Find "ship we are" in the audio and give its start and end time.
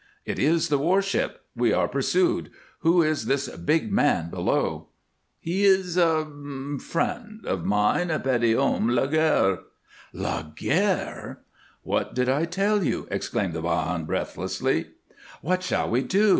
1.03-1.87